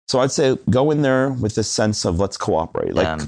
[0.07, 2.95] So I'd say go in there with this sense of let's cooperate.
[2.95, 3.25] Like yeah.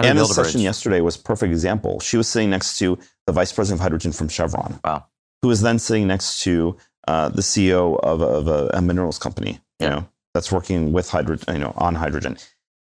[0.00, 2.00] Ana's session yesterday was a perfect example.
[2.00, 5.06] She was sitting next to the vice president of hydrogen from Chevron, wow.
[5.42, 6.76] who was then sitting next to
[7.08, 11.54] uh, the CEO of, of a, a, minerals company, you know, that's working with hydrogen,
[11.54, 12.36] you know, on hydrogen.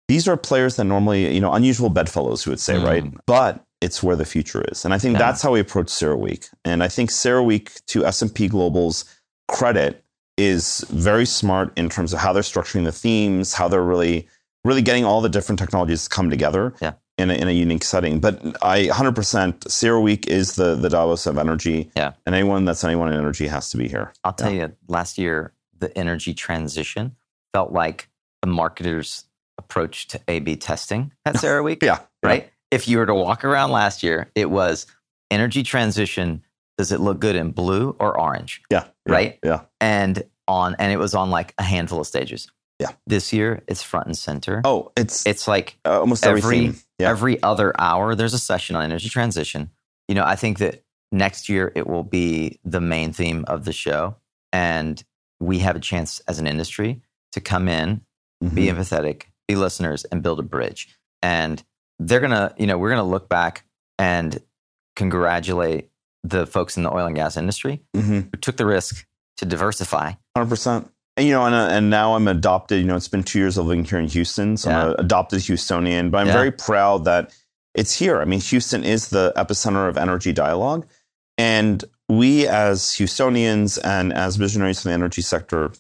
[0.09, 2.85] These are players that normally, you know, unusual bedfellows, who would say, mm.
[2.85, 3.27] right?
[3.27, 4.85] But it's where the future is.
[4.85, 5.19] And I think Yeah.
[5.27, 6.43] that's how we approach CERAWeek.
[6.65, 9.05] And I think CERAWeek, to S&P Global's
[9.49, 10.03] credit,
[10.37, 14.27] is very smart in terms of how they're structuring the themes, how they're really,
[14.65, 16.95] really getting all the different technologies to come together Yeah.
[17.19, 18.19] in, a, in a unique setting.
[18.19, 21.91] But I 100% CERAWeek is the, the Davos of energy.
[21.97, 22.13] Yeah.
[22.27, 24.13] And anyone that's anyone in energy has to be here.
[24.25, 27.15] I'll tell you, last year, the energy transition
[27.53, 28.09] felt like
[28.43, 29.25] a marketer's
[29.59, 31.99] approach to A B testing at CERAWeek, Yeah.
[32.25, 32.51] right?
[32.75, 34.87] If you were to walk around last year, it was
[35.31, 36.43] energy transition.
[36.79, 38.63] Does it look good in blue or orange?
[38.71, 38.85] Yeah.
[39.07, 39.39] yeah, Right?
[39.45, 39.61] Yeah.
[39.81, 42.51] And on, and it was on like a handful of stages.
[42.81, 42.91] Yeah.
[43.07, 44.61] This year, it's front and center.
[44.65, 47.11] Oh, it's, It's like uh, almost every, every- Yeah.
[47.11, 49.71] every other hour there's a session on energy transition
[50.09, 53.73] you know i think that next year it will be the main theme of the
[53.73, 54.15] show
[54.53, 55.03] and
[55.41, 57.01] we have a chance as an industry
[57.33, 58.03] to come in
[58.55, 58.77] be Mhm.
[58.77, 60.89] empathetic be listeners and build a bridge
[61.21, 61.65] and
[61.99, 63.65] they're gonna you know we're gonna look back
[63.99, 64.41] and
[64.97, 65.91] congratulate
[66.23, 68.29] the folks in the oil and gas industry Mhm.
[68.33, 70.91] who took the risk to diversify Hundred percent.
[71.17, 72.81] And you know, and, uh, and now I'm adopted.
[72.81, 75.41] You know, it's been two years of living here in Houston, so I'm an adopted
[75.41, 76.11] Houstonian.
[76.11, 76.33] But I'm Yeah.
[76.33, 77.33] very proud that
[77.75, 78.21] it's here.
[78.21, 80.87] I mean, Houston is the epicenter of energy dialogue,
[81.39, 85.71] and we as Houstonians and as visionaries for the energy sector,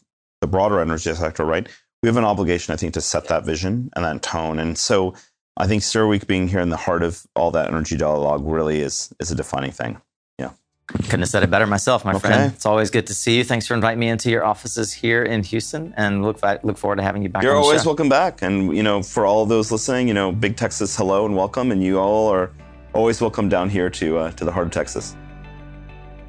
[0.41, 1.69] the broader energy sector, right?
[2.03, 4.61] We have an obligation, I think, to set that vision and that tone.
[4.61, 5.15] And so,
[5.57, 9.15] I think CERAWeek being here in the heart of all that energy dialogue really is
[9.21, 10.01] is a defining thing.
[10.39, 10.51] Yeah.
[10.89, 12.19] Couldn't have said it better myself my Okay.
[12.29, 15.23] friend it's always good to see you thanks for inviting me into your offices here
[15.23, 17.83] in houston and look back, look forward to having you back You're on the always
[17.83, 17.91] show.
[17.91, 18.43] welcome back.
[18.43, 21.71] And, you know, for all of those listening, you know, Big Texas, hello and welcome.
[21.71, 22.51] And you all are
[22.93, 25.15] always welcome down here to, uh, to the heart of Texas.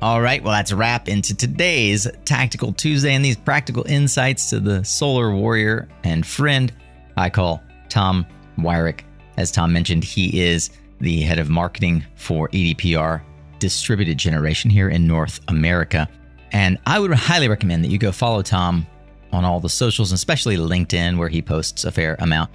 [0.04, 4.60] All right, well, that's a wrap into today's Tactical Tuesday and these practical insights to
[4.60, 6.72] the solar warrior and friend
[7.18, 8.26] I call Tom
[8.60, 9.00] Weirich.
[9.38, 10.70] As Tom mentioned, he is
[11.00, 13.22] the head of marketing for EDPR
[13.60, 16.08] Distributed Generation here in North America.
[16.52, 18.88] And I would highly recommend that you go follow Tom
[19.32, 22.50] on all the socials, especially LinkedIn, where he posts a fair amount.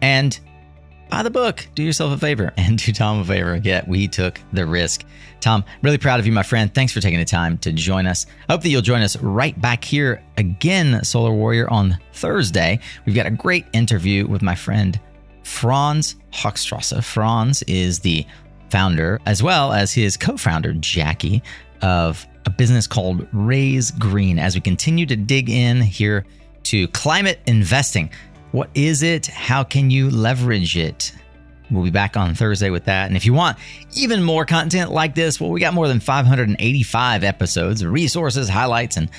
[0.00, 0.38] And
[1.10, 1.66] buy the book.
[1.74, 3.60] Do yourself a favor and do Tom a favor.
[3.62, 5.04] Yeah, we took the risk.
[5.40, 6.72] Tom, really proud of you, my friend.
[6.72, 8.26] Thanks for taking the time to join us.
[8.48, 12.80] I hope that you'll join us right back here again, Solar Warrior, on Thursday.
[13.04, 14.98] We've got a great interview with my friend
[15.44, 17.02] Franz Hochstrasser.
[17.02, 18.26] Franz is the
[18.70, 21.42] founder, as well as his co founder, Jackie,
[21.82, 26.24] of a business called Raise Green, as we continue to dig in here
[26.64, 28.10] to climate investing.
[28.52, 29.26] What is it?
[29.26, 31.12] How can you leverage it?
[31.70, 33.06] We'll be back on Thursday with that.
[33.06, 33.58] And if you want
[33.94, 39.10] even more content like this, well, we got more than 585 episodes, resources, highlights, and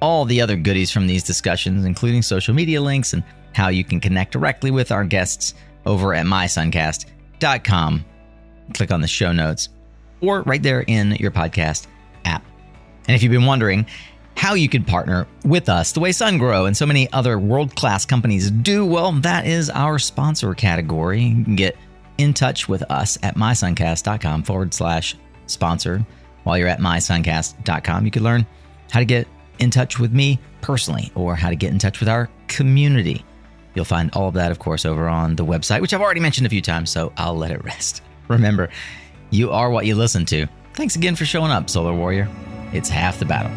[0.00, 3.24] all the other goodies from these discussions, including social media links and
[3.54, 5.54] how you can connect directly with our guests
[5.86, 8.04] over at mysuncast.com.
[8.72, 9.68] Click on the show notes
[10.20, 11.86] or right there in your podcast
[12.24, 12.44] app.
[13.06, 13.86] And if you've been wondering
[14.36, 18.04] how you could partner with us the way Sungrow and so many other world class
[18.04, 21.22] companies do, well, that is our sponsor category.
[21.22, 21.76] You can get
[22.18, 25.16] in touch with us at mysuncast.com forward slash
[25.46, 26.04] sponsor.
[26.44, 28.46] While you're at mysuncast.com, you can learn
[28.90, 29.26] how to get
[29.58, 33.24] in touch with me personally or how to get in touch with our community.
[33.74, 36.46] You'll find all of that, of course, over on the website, which I've already mentioned
[36.46, 38.02] a few times, so I'll let it rest.
[38.28, 38.70] Remember,
[39.30, 40.46] you are what you listen to.
[40.74, 42.28] Thanks again for showing up, Solar Warrior.
[42.72, 43.52] It's half the battle.